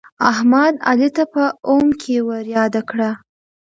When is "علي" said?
0.89-1.09